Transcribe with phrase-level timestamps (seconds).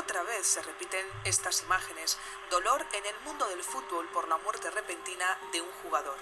[0.00, 2.16] Otra vez se repiten estas imágenes,
[2.48, 6.16] dolor en el mundo del fútbol por la muerte repentina de un jugador.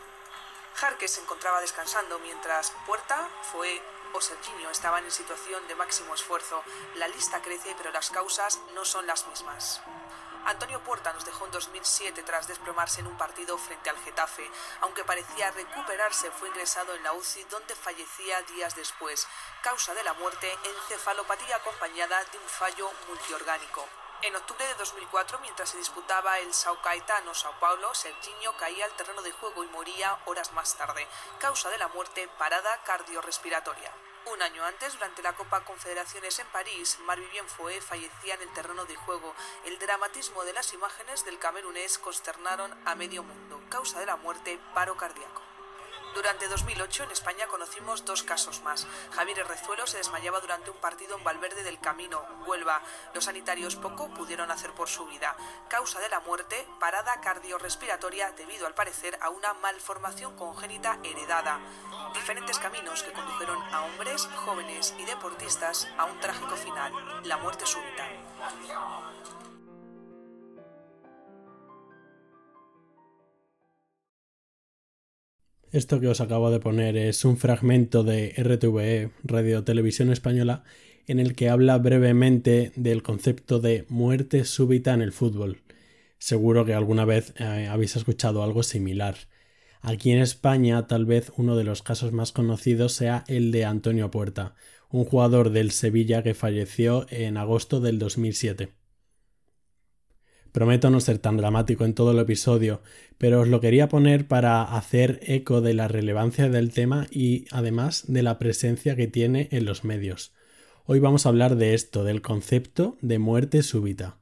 [0.74, 3.80] Jarque se encontraba descansando mientras Puerta fue
[4.14, 6.64] o Serginho estaban en situación de máximo esfuerzo.
[6.96, 9.80] La lista crece, pero las causas no son las mismas.
[10.48, 14.50] Antonio Puerta nos dejó en 2007 tras desplomarse en un partido frente al Getafe.
[14.80, 19.28] Aunque parecía recuperarse, fue ingresado en la UCI donde fallecía días después.
[19.62, 23.86] Causa de la muerte, encefalopatía acompañada de un fallo multiorgánico.
[24.22, 29.20] En octubre de 2004, mientras se disputaba el Sao Caetano-Sao Paulo, Serginho caía al terreno
[29.20, 31.06] de juego y moría horas más tarde.
[31.40, 33.92] Causa de la muerte, parada cardiorrespiratoria.
[34.32, 38.84] Un año antes, durante la Copa Confederaciones en París, Marvivien Foé fallecía en el terreno
[38.84, 39.34] de juego.
[39.64, 43.58] El dramatismo de las imágenes del camerunés consternaron a medio mundo.
[43.70, 45.47] Causa de la muerte, paro cardíaco.
[46.14, 48.86] Durante 2008 en España conocimos dos casos más.
[49.12, 52.82] Javier Rezuelo se desmayaba durante un partido en Valverde del Camino, Huelva.
[53.14, 55.36] Los sanitarios poco pudieron hacer por su vida.
[55.68, 61.60] Causa de la muerte, parada cardiorrespiratoria debido al parecer a una malformación congénita heredada.
[62.14, 66.92] Diferentes caminos que condujeron a hombres, jóvenes y deportistas a un trágico final,
[67.24, 68.06] la muerte súbita.
[75.70, 80.64] Esto que os acabo de poner es un fragmento de RTVE, Radio Televisión Española,
[81.06, 85.60] en el que habla brevemente del concepto de muerte súbita en el fútbol.
[86.18, 89.16] Seguro que alguna vez eh, habéis escuchado algo similar.
[89.82, 94.10] Aquí en España tal vez uno de los casos más conocidos sea el de Antonio
[94.10, 94.54] Puerta,
[94.90, 98.77] un jugador del Sevilla que falleció en agosto del 2007.
[100.52, 102.80] Prometo no ser tan dramático en todo el episodio,
[103.18, 108.04] pero os lo quería poner para hacer eco de la relevancia del tema y además
[108.08, 110.32] de la presencia que tiene en los medios.
[110.86, 114.16] Hoy vamos a hablar de esto, del concepto de muerte súbita.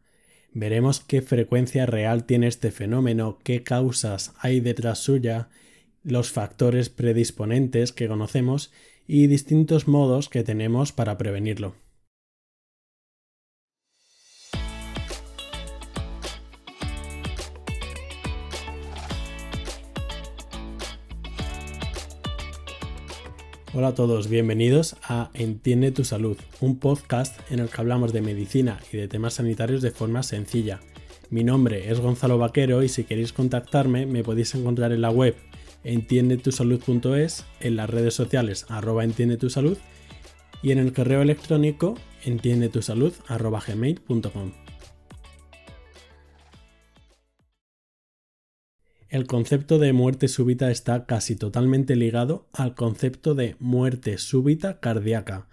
[0.53, 5.49] Veremos qué frecuencia real tiene este fenómeno, qué causas hay detrás suya,
[6.03, 8.73] los factores predisponentes que conocemos
[9.07, 11.75] y distintos modos que tenemos para prevenirlo.
[23.79, 28.23] Hola a todos, bienvenidos a Entiende tu salud, un podcast en el que hablamos de
[28.23, 30.81] medicina y de temas sanitarios de forma sencilla.
[31.29, 35.37] Mi nombre es Gonzalo Vaquero y si queréis contactarme me podéis encontrar en la web
[35.85, 39.77] entiendetusalud.es, en las redes sociales arroba entiendetusalud
[40.63, 44.66] y en el correo electrónico entiendetusalud.gmail.com.
[49.17, 55.49] El concepto de muerte súbita está casi totalmente ligado al concepto de muerte súbita cardíaca,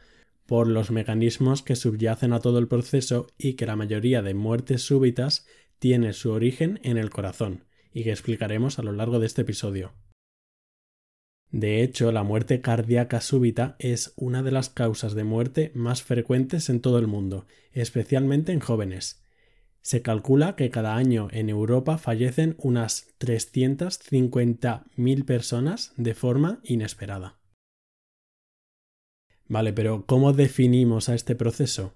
[0.46, 4.82] por los mecanismos que subyacen a todo el proceso y que la mayoría de muertes
[4.82, 5.48] súbitas
[5.80, 7.64] tiene su origen en el corazón,
[7.94, 9.94] y que explicaremos a lo largo de este episodio.
[11.50, 16.70] De hecho, la muerte cardíaca súbita es una de las causas de muerte más frecuentes
[16.70, 19.23] en todo el mundo, especialmente en jóvenes.
[19.84, 27.38] Se calcula que cada año en Europa fallecen unas 350.000 personas de forma inesperada.
[29.50, 31.96] Vale, pero ¿cómo definimos a este proceso?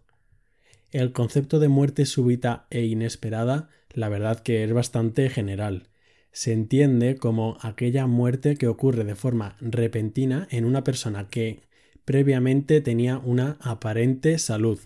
[0.91, 5.87] El concepto de muerte súbita e inesperada, la verdad que es bastante general.
[6.33, 11.61] Se entiende como aquella muerte que ocurre de forma repentina en una persona que
[12.03, 14.77] previamente tenía una aparente salud,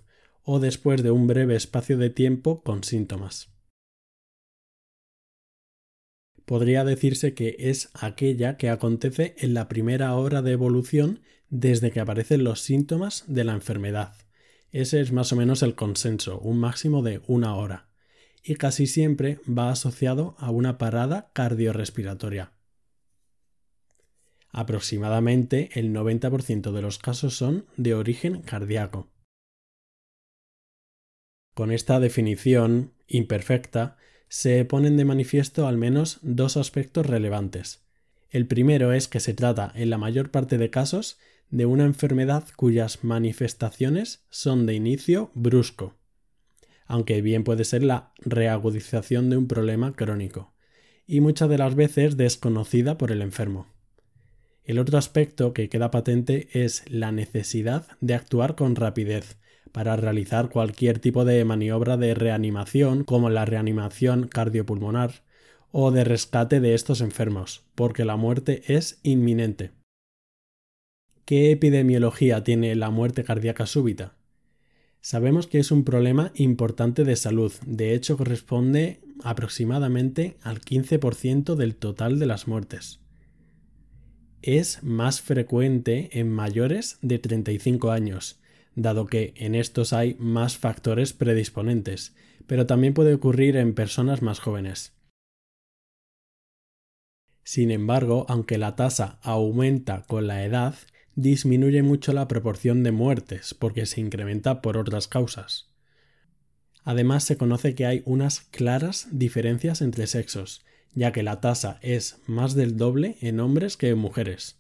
[0.54, 3.54] o después de un breve espacio de tiempo con síntomas.
[6.44, 12.02] Podría decirse que es aquella que acontece en la primera hora de evolución desde que
[12.02, 14.14] aparecen los síntomas de la enfermedad.
[14.74, 17.88] Ese es más o menos el consenso, un máximo de una hora,
[18.44, 22.52] y casi siempre va asociado a una parada cardiorrespiratoria.
[24.50, 29.08] Aproximadamente el 90% de los casos son de origen cardíaco.
[31.62, 33.96] Con esta definición imperfecta
[34.30, 37.84] se ponen de manifiesto al menos dos aspectos relevantes.
[38.32, 41.20] El primero es que se trata, en la mayor parte de casos,
[41.52, 45.94] de una enfermedad cuyas manifestaciones son de inicio brusco,
[46.88, 50.56] aunque bien puede ser la reagudización de un problema crónico,
[51.06, 53.68] y muchas de las veces desconocida por el enfermo.
[54.64, 59.38] El otro aspecto que queda patente es la necesidad de actuar con rapidez,
[59.72, 65.24] para realizar cualquier tipo de maniobra de reanimación como la reanimación cardiopulmonar
[65.72, 69.72] o de rescate de estos enfermos, porque la muerte es inminente.
[71.26, 74.16] ¿Qué epidemiología tiene la muerte cardíaca súbita?
[75.00, 81.76] Sabemos que es un problema importante de salud, de hecho corresponde aproximadamente al 15% del
[81.76, 83.00] total de las muertes.
[84.42, 88.41] Es más frecuente en mayores de 35 años,
[88.76, 92.16] dado que en estos hay más factores predisponentes,
[92.48, 94.94] pero también puede ocurrir en personas más jóvenes.
[97.44, 100.76] Sin embargo, aunque la tasa aumenta con la edad,
[101.16, 105.70] disminuye mucho la proporción de muertes porque se incrementa por otras causas.
[106.84, 110.64] Además, se conoce que hay unas claras diferencias entre sexos,
[110.94, 114.60] ya que la tasa es más del doble en hombres que en mujeres.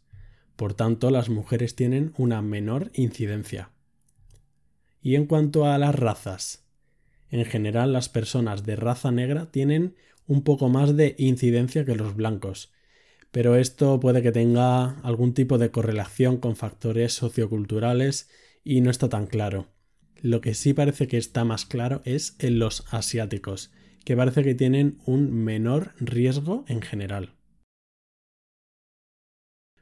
[0.55, 3.71] Por tanto, las mujeres tienen una menor incidencia.
[5.01, 6.65] Y en cuanto a las razas,
[7.29, 9.95] en general las personas de raza negra tienen
[10.27, 12.71] un poco más de incidencia que los blancos,
[13.31, 18.29] pero esto puede que tenga algún tipo de correlación con factores socioculturales
[18.63, 19.69] y no está tan claro.
[20.21, 23.71] Lo que sí parece que está más claro es en los asiáticos,
[24.05, 27.33] que parece que tienen un menor riesgo en general.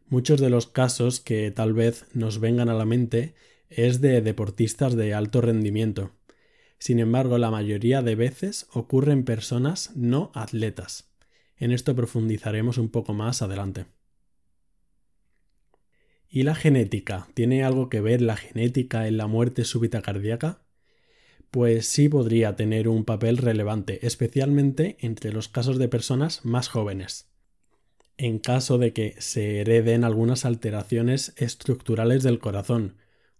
[0.07, 3.35] Muchos de los casos que tal vez nos vengan a la mente
[3.69, 6.11] es de deportistas de alto rendimiento.
[6.79, 11.11] Sin embargo, la mayoría de veces ocurre en personas no atletas.
[11.57, 13.85] En esto profundizaremos un poco más adelante.
[16.29, 17.27] ¿Y la genética?
[17.33, 20.61] ¿Tiene algo que ver la genética en la muerte súbita cardíaca?
[21.51, 27.29] Pues sí podría tener un papel relevante, especialmente entre los casos de personas más jóvenes.
[28.17, 32.97] En caso de que se hereden algunas alteraciones estructurales del corazón,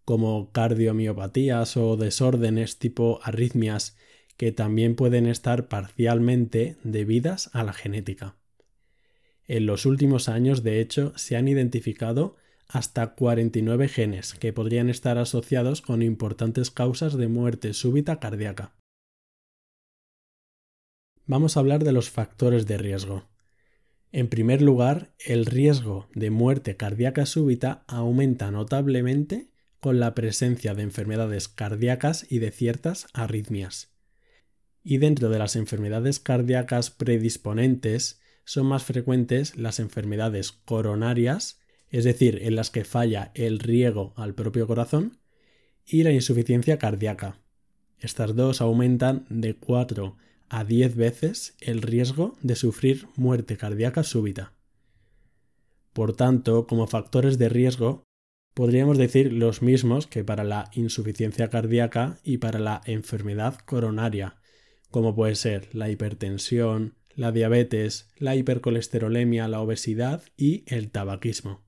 [0.10, 3.96] como cardiomiopatías o desórdenes tipo arritmias
[4.38, 8.36] que también pueden estar parcialmente debidas a la genética.
[9.46, 15.20] En los últimos años, de hecho, se han identificado hasta 49 genes que podrían estar
[15.20, 18.74] asociados con importantes causas de muerte súbita cardíaca.
[21.28, 23.30] Vamos a hablar de los factores de riesgo.
[24.12, 30.84] En primer lugar, el riesgo de muerte cardíaca súbita aumenta notablemente con la presencia de
[30.84, 33.90] enfermedades cardíacas y de ciertas arritmias
[34.84, 41.60] y dentro de las enfermedades cardíacas predisponentes son más frecuentes las enfermedades coronarias,
[41.90, 45.20] es decir, en las que falla el riego al propio corazón,
[45.86, 47.40] y la insuficiencia cardíaca.
[48.00, 50.18] Estas dos aumentan de 4
[50.50, 54.54] a 10 veces el riesgo de sufrir muerte cardíaca súbita.
[55.94, 58.09] Por tanto, como factores de riesgo,
[58.60, 64.36] podríamos decir los mismos que para la insuficiencia cardíaca y para la enfermedad coronaria,
[64.92, 71.64] como puede ser la hipertensión, la diabetes, la hipercolesterolemia, la obesidad y el tabaquismo.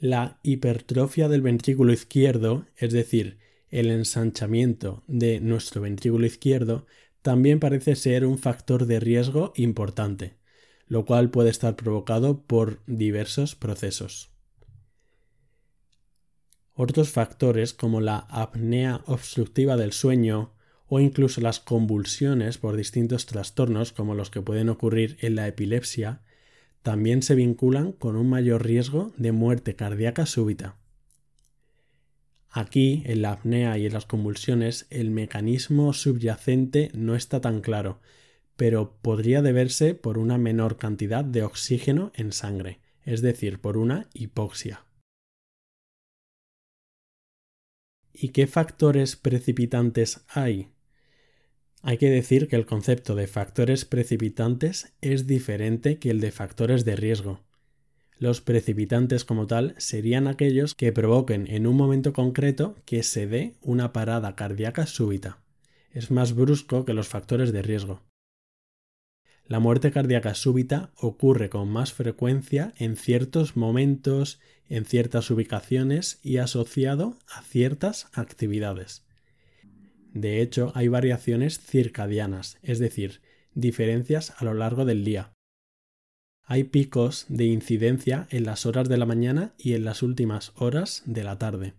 [0.00, 3.38] La hipertrofia del ventrículo izquierdo, es decir,
[3.68, 6.84] el ensanchamiento de nuestro ventrículo izquierdo,
[7.22, 10.34] también parece ser un factor de riesgo importante,
[10.86, 14.30] lo cual puede estar provocado por diversos procesos.
[16.74, 20.52] Otros factores como la apnea obstructiva del sueño
[20.86, 26.22] o incluso las convulsiones por distintos trastornos como los que pueden ocurrir en la epilepsia
[26.82, 30.76] también se vinculan con un mayor riesgo de muerte cardíaca súbita.
[32.50, 38.00] Aquí, en la apnea y en las convulsiones, el mecanismo subyacente no está tan claro,
[38.56, 44.08] pero podría deberse por una menor cantidad de oxígeno en sangre, es decir, por una
[44.14, 44.84] hipoxia.
[48.12, 50.68] ¿Y qué factores precipitantes hay?
[51.82, 56.84] Hay que decir que el concepto de factores precipitantes es diferente que el de factores
[56.84, 57.40] de riesgo.
[58.16, 63.56] Los precipitantes como tal serían aquellos que provoquen en un momento concreto que se dé
[63.60, 65.42] una parada cardíaca súbita.
[65.90, 68.00] Es más brusco que los factores de riesgo.
[69.46, 76.38] La muerte cardíaca súbita ocurre con más frecuencia en ciertos momentos, en ciertas ubicaciones y
[76.38, 79.04] asociado a ciertas actividades.
[80.14, 83.20] De hecho, hay variaciones circadianas, es decir,
[83.52, 85.34] diferencias a lo largo del día.
[86.46, 91.02] Hay picos de incidencia en las horas de la mañana y en las últimas horas
[91.04, 91.74] de la tarde.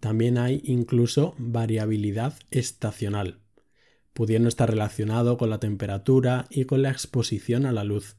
[0.00, 3.40] También hay incluso variabilidad estacional
[4.18, 8.16] pudiendo estar relacionado con la temperatura y con la exposición a la luz,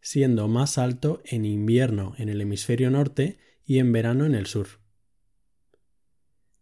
[0.00, 4.80] siendo más alto en invierno en el hemisferio norte y en verano en el sur.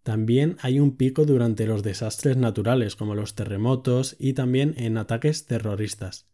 [0.03, 5.47] También hay un pico durante los desastres naturales como los terremotos y también en ataques
[5.47, 6.29] terroristas.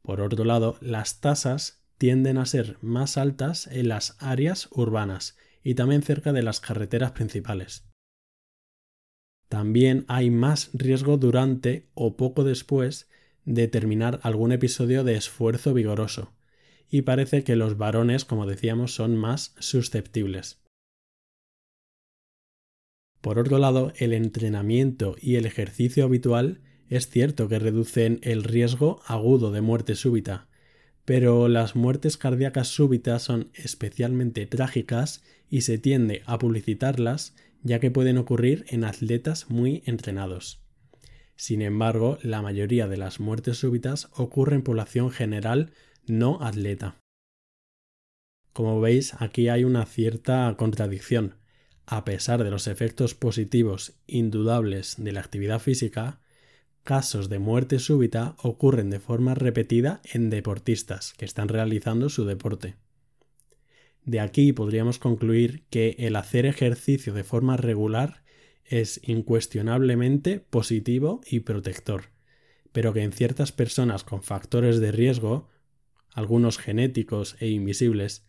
[0.00, 5.74] Por otro lado, las tasas tienden a ser más altas en las áreas urbanas y
[5.74, 7.86] también cerca de las carreteras principales.
[9.48, 13.08] También hay más riesgo durante o poco después
[13.44, 16.32] de terminar algún episodio de esfuerzo vigoroso,
[16.90, 20.60] y parece que los varones, como decíamos, son más susceptibles.
[23.20, 29.00] Por otro lado, el entrenamiento y el ejercicio habitual es cierto que reducen el riesgo
[29.06, 30.48] agudo de muerte súbita,
[31.04, 37.34] pero las muertes cardíacas súbitas son especialmente trágicas y se tiende a publicitarlas
[37.66, 40.62] ya que pueden ocurrir en atletas muy entrenados.
[41.34, 45.72] Sin embargo, la mayoría de las muertes súbitas ocurren en población general
[46.06, 47.02] no atleta.
[48.52, 51.34] Como veis, aquí hay una cierta contradicción.
[51.86, 56.20] A pesar de los efectos positivos indudables de la actividad física,
[56.84, 62.76] casos de muerte súbita ocurren de forma repetida en deportistas que están realizando su deporte.
[64.06, 68.22] De aquí podríamos concluir que el hacer ejercicio de forma regular
[68.64, 72.04] es incuestionablemente positivo y protector,
[72.70, 75.48] pero que en ciertas personas con factores de riesgo,
[76.12, 78.24] algunos genéticos e invisibles,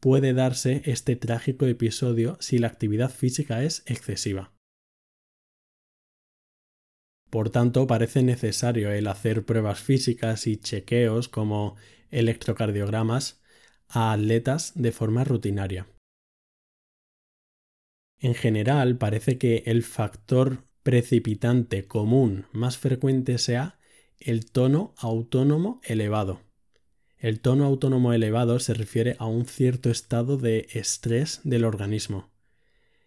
[0.00, 4.52] puede darse este trágico episodio si la actividad física es excesiva.
[7.30, 11.76] Por tanto, parece necesario el hacer pruebas físicas y chequeos como
[12.10, 13.40] electrocardiogramas
[13.88, 15.86] a atletas de forma rutinaria.
[18.18, 23.78] En general, parece que el factor precipitante común más frecuente sea
[24.18, 26.40] el tono autónomo elevado.
[27.18, 32.30] El tono autónomo elevado se refiere a un cierto estado de estrés del organismo.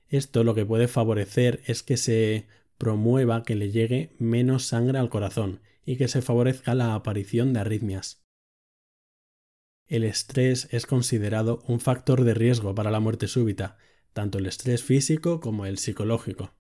[0.08, 5.10] Esto lo que puede favorecer es que se promueva que le llegue menos sangre al
[5.10, 8.24] corazón y que se favorezca la aparición de arritmias
[9.90, 13.78] el estrés es considerado un factor de riesgo para la muerte súbita,
[14.14, 16.54] tanto el estrés físico como el psicológico.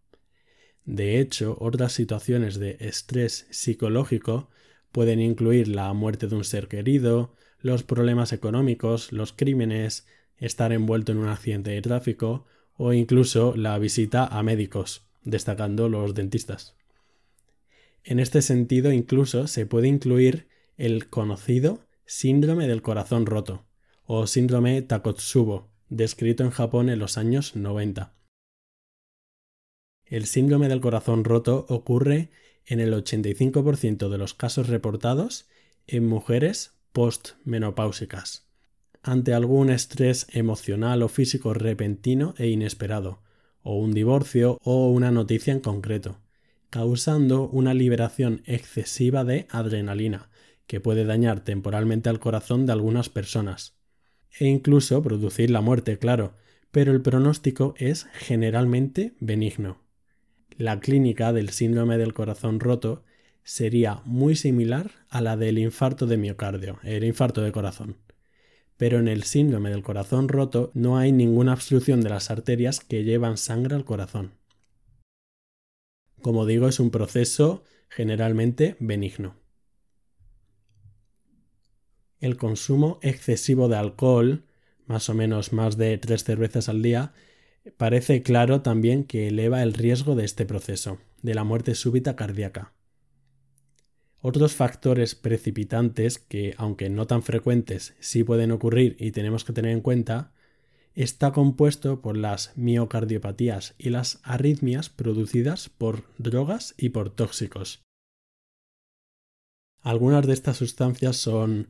[0.83, 4.49] De hecho, otras situaciones de estrés psicológico
[4.91, 10.07] pueden incluir la muerte de un ser querido, los problemas económicos, los crímenes,
[10.37, 16.15] estar envuelto en un accidente de tráfico o incluso la visita a médicos, destacando los
[16.15, 16.75] dentistas.
[18.03, 23.67] En este sentido, incluso se puede incluir el conocido síndrome del corazón roto
[24.03, 28.15] o síndrome Takotsubo, descrito en Japón en los años 90.
[30.05, 32.31] El síndrome del corazón roto ocurre
[32.65, 35.47] en el 85% de los casos reportados
[35.85, 38.47] en mujeres postmenopáusicas,
[39.03, 43.21] ante algún estrés emocional o físico repentino e inesperado,
[43.61, 46.21] o un divorcio o una noticia en concreto,
[46.71, 50.31] causando una liberación excesiva de adrenalina,
[50.69, 53.79] que puede dañar temporalmente al corazón de algunas personas,
[54.39, 56.35] e incluso producir la muerte, claro,
[56.69, 59.81] pero el pronóstico es generalmente benigno.
[60.57, 63.03] La clínica del síndrome del corazón roto
[63.43, 67.97] sería muy similar a la del infarto de miocardio, el infarto de corazón.
[68.77, 73.03] Pero en el síndrome del corazón roto no hay ninguna obstrucción de las arterias que
[73.03, 74.33] llevan sangre al corazón.
[76.21, 79.38] Como digo, es un proceso generalmente benigno
[82.19, 84.43] el consumo excesivo de alcohol,
[84.85, 87.13] más o menos más de tres cervezas al día,
[87.77, 92.73] parece claro también que eleva el riesgo de este proceso, de la muerte súbita cardíaca.
[94.21, 99.71] Otros factores precipitantes que, aunque no tan frecuentes, sí pueden ocurrir y tenemos que tener
[99.71, 100.33] en cuenta,
[100.93, 107.81] está compuesto por las miocardiopatías y las arritmias producidas por drogas y por tóxicos.
[109.81, 111.69] Algunas de estas sustancias son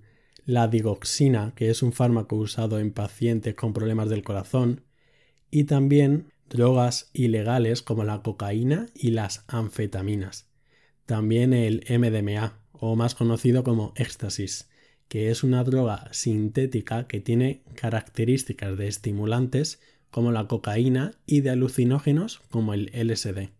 [0.49, 4.81] la digoxina, que es un fármaco usado en pacientes con problemas del corazón,
[5.51, 10.49] y también drogas ilegales como la cocaína y las anfetaminas.
[11.05, 14.69] También el MDMA, o más conocido como éxtasis,
[15.07, 19.79] que es una droga sintética que tiene características de estimulantes
[20.09, 23.58] como la cocaína y de alucinógenos como el LSD.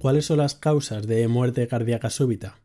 [0.00, 2.58] ¿Cuáles son las causas de muerte cardíaca súbita?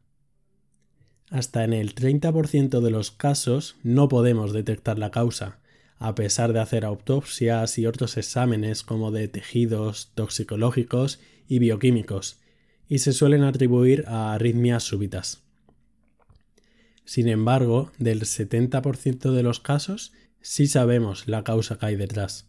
[1.30, 5.60] Hasta en el 30% de los casos no podemos detectar la causa,
[5.98, 12.40] a pesar de hacer autopsias y otros exámenes como de tejidos toxicológicos y bioquímicos,
[12.88, 15.44] y se suelen atribuir a arritmias súbitas.
[17.04, 22.48] Sin embargo, del 70% de los casos sí sabemos la causa que hay detrás.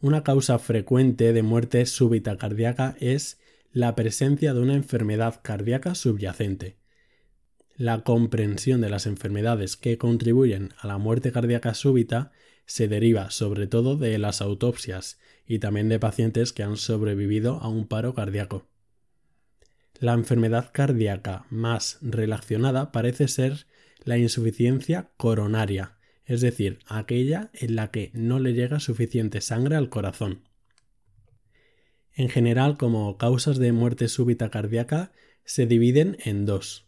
[0.00, 3.38] Una causa frecuente de muerte súbita cardíaca es
[3.74, 6.76] la presencia de una enfermedad cardíaca subyacente.
[7.74, 12.30] La comprensión de las enfermedades que contribuyen a la muerte cardíaca súbita
[12.66, 17.68] se deriva sobre todo de las autopsias y también de pacientes que han sobrevivido a
[17.68, 18.68] un paro cardíaco.
[19.98, 23.66] La enfermedad cardíaca más relacionada parece ser
[24.04, 29.88] la insuficiencia coronaria, es decir, aquella en la que no le llega suficiente sangre al
[29.88, 30.44] corazón.
[32.16, 35.12] En general, como causas de muerte súbita cardíaca,
[35.44, 36.86] se dividen en dos,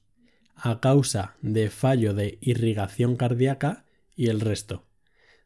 [0.54, 4.84] a causa de fallo de irrigación cardíaca y el resto.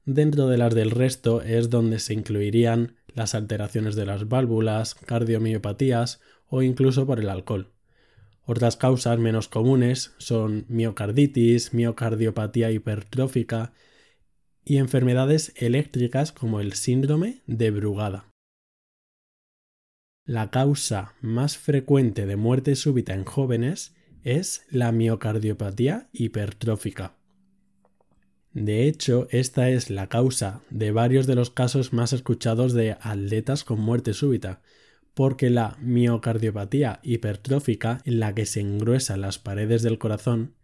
[0.05, 6.21] Dentro de las del resto es donde se incluirían las alteraciones de las válvulas, cardiomiopatías
[6.49, 7.71] o incluso por el alcohol.
[8.45, 13.73] Otras causas menos comunes son miocarditis, miocardiopatía hipertrófica
[14.65, 18.30] y enfermedades eléctricas como el síndrome de Brugada.
[20.31, 27.17] La causa más frecuente de muerte súbita en jóvenes es la miocardiopatía hipertrófica.
[28.53, 33.65] De hecho, esta es la causa de varios de los casos más escuchados de atletas
[33.65, 34.63] con muerte súbita,
[35.15, 40.55] porque la miocardiopatía hipertrófica, en la que se engruesan las paredes del corazón,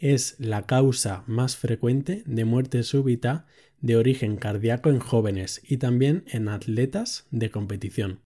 [0.00, 3.46] es la causa más frecuente de muerte súbita
[3.80, 8.23] de origen cardíaco en jóvenes y también en atletas de competición.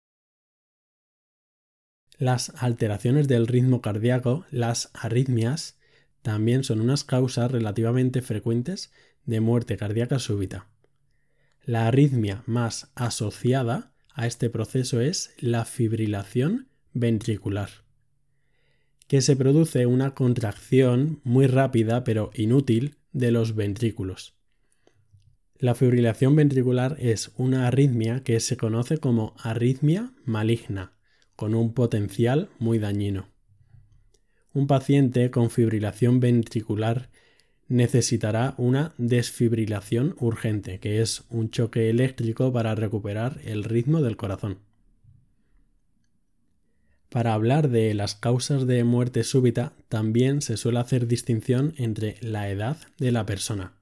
[2.18, 5.78] Las alteraciones del ritmo cardíaco, las arritmias,
[6.22, 8.92] también son unas causas relativamente frecuentes
[9.24, 10.66] de muerte cardíaca súbita.
[11.64, 17.70] La arritmia más asociada a este proceso es la fibrilación ventricular,
[19.06, 24.34] que se produce una contracción muy rápida pero inútil de los ventrículos.
[25.56, 30.97] La fibrilación ventricular es una arritmia que se conoce como arritmia maligna
[31.38, 33.28] con un potencial muy dañino.
[34.52, 37.10] Un paciente con fibrilación ventricular
[37.68, 44.58] necesitará una desfibrilación urgente, que es un choque eléctrico para recuperar el ritmo del corazón.
[47.08, 52.50] Para hablar de las causas de muerte súbita, también se suele hacer distinción entre la
[52.50, 53.74] edad de la persona.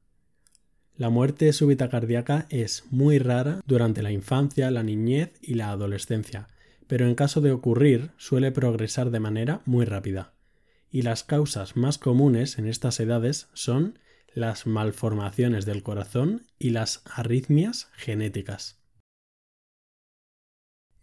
[0.95, 6.49] La muerte súbita cardíaca es muy rara durante la infancia, la niñez y la adolescencia,
[6.87, 10.33] pero en caso de ocurrir suele progresar de manera muy rápida.
[10.91, 13.99] Y las causas más comunes en estas edades son
[14.33, 18.79] las malformaciones del corazón y las arritmias genéticas.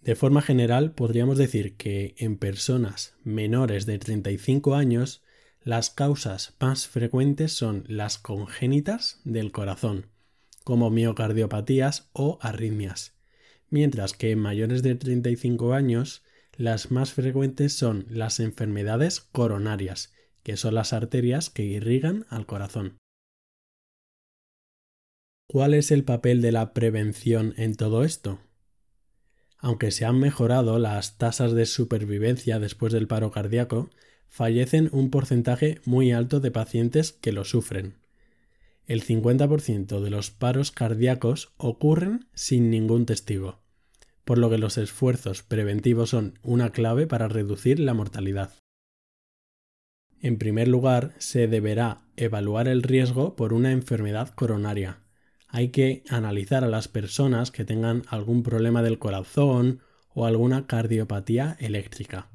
[0.02, 5.24] De forma general, podríamos decir que en personas menores de 35 años,
[5.64, 10.08] las causas más frecuentes son las congénitas del corazón,
[10.66, 13.13] como miocardiopatías o arritmias,
[13.74, 16.22] mientras que en mayores de 35 años
[16.56, 23.00] las más frecuentes son las enfermedades coronarias, que son las arterias que irrigan al corazón.
[25.48, 28.42] ¿Cuál es el papel de la prevención en todo esto?
[29.58, 33.90] Aunque se han mejorado las tasas de supervivencia después del paro cardíaco,
[34.28, 37.96] fallecen un porcentaje muy alto de pacientes que lo sufren.
[38.86, 43.63] El 50% de los paros cardíacos ocurren sin ningún testigo
[44.26, 48.54] por lo que los esfuerzos preventivos son una clave para reducir la mortalidad.
[50.22, 55.00] En primer lugar, se deberá evaluar el riesgo por una enfermedad coronaria.
[55.50, 59.82] Hay que analizar a las personas que tengan algún problema del corazón
[60.14, 62.30] o alguna cardiopatía eléctrica.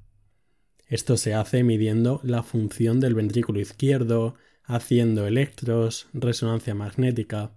[0.86, 7.52] Esto se hace midiendo la función del ventrículo izquierdo, haciendo electros, resonancia magnética,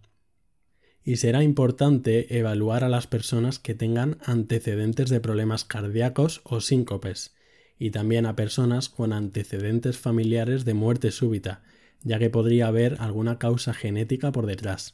[1.04, 7.34] y será importante evaluar a las personas que tengan antecedentes de problemas cardíacos o síncopes,
[7.80, 11.64] y también a personas con antecedentes familiares de muerte súbita,
[12.04, 14.94] ya que podría haber alguna causa genética por detrás.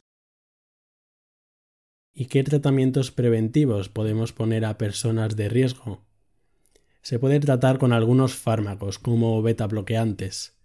[2.13, 6.05] ¿Y qué tratamientos preventivos podemos poner a personas de riesgo?
[7.01, 10.57] Se puede tratar con algunos fármacos como beta bloqueantes,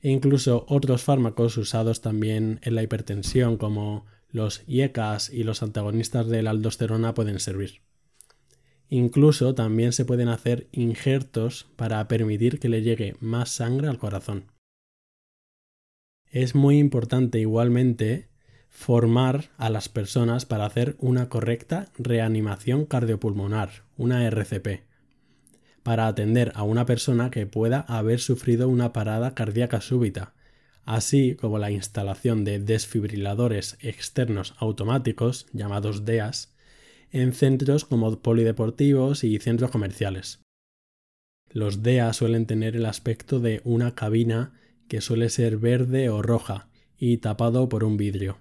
[0.00, 6.26] e incluso otros fármacos usados también en la hipertensión como los IECAS y los antagonistas
[6.26, 7.82] de la aldosterona pueden servir.
[8.88, 14.52] Incluso también se pueden hacer injertos para permitir que le llegue más sangre al corazón.
[16.26, 18.28] Es muy importante igualmente
[18.68, 24.82] formar a las personas para hacer una correcta reanimación cardiopulmonar, una RCP,
[25.82, 30.32] para atender a una persona que pueda haber sufrido una parada cardíaca súbita,
[30.84, 36.54] así como la instalación de desfibriladores externos automáticos, llamados DEAS,
[37.10, 40.40] en centros como polideportivos y centros comerciales.
[41.50, 44.54] Los DEA suelen tener el aspecto de una cabina
[44.88, 46.68] que suele ser verde o roja
[46.98, 48.38] y tapado por un vidrio.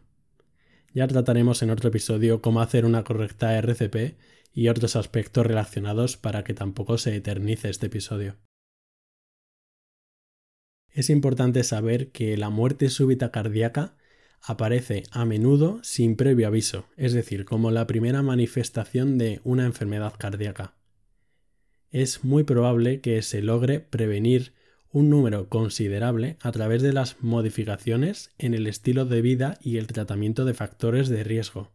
[0.93, 4.17] Ya trataremos en otro episodio cómo hacer una correcta RCP
[4.54, 8.36] y otros aspectos relacionados para que tampoco se eternice este episodio.
[10.93, 13.95] Es importante saber que la muerte súbita cardíaca
[14.41, 20.13] aparece a menudo sin previo aviso, es decir, como la primera manifestación de una enfermedad
[20.17, 20.73] cardíaca.
[21.91, 24.54] Es muy probable que se logre prevenir
[24.91, 29.88] un número considerable a través de las modificaciones en el estilo de vida y el
[29.88, 31.71] tratamiento de factores de riesgo.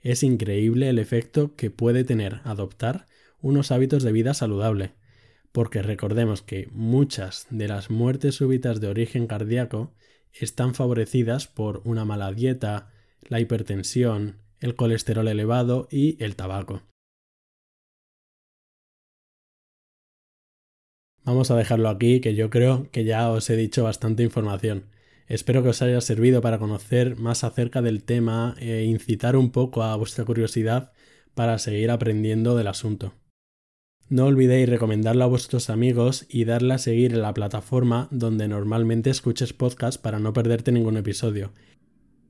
[0.00, 3.06] Es increíble el efecto que puede tener adoptar
[3.40, 4.92] unos hábitos de vida saludable,
[5.52, 9.92] porque recordemos que muchas de las muertes súbitas de origen cardíaco
[10.32, 12.90] están favorecidas por una mala dieta,
[13.22, 16.82] la hipertensión, el colesterol elevado y el tabaco.
[21.24, 24.86] Vamos a dejarlo aquí, que yo creo que ya os he dicho bastante información.
[25.26, 29.82] Espero que os haya servido para conocer más acerca del tema e incitar un poco
[29.82, 30.92] a vuestra curiosidad
[31.34, 33.12] para seguir aprendiendo del asunto.
[34.10, 39.10] No olvidéis recomendarlo a vuestros amigos y darle a seguir en la plataforma donde normalmente
[39.10, 41.52] escuches podcast para no perderte ningún episodio.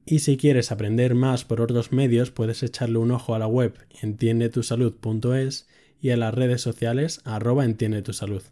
[0.05, 3.79] Y si quieres aprender más por otros medios, puedes echarle un ojo a la web
[4.03, 5.69] entiendetusalud.es
[6.01, 8.43] y a las redes sociales arroba entiendetusalud.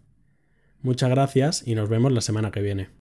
[0.83, 2.96] Muchas gracias y nos vemos la semana que viene.